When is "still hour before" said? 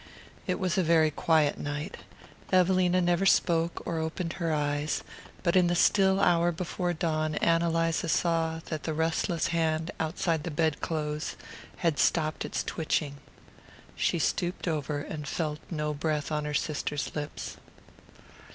5.75-6.91